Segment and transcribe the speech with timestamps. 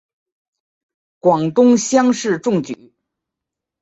[1.19, 2.91] 广东乡试中举。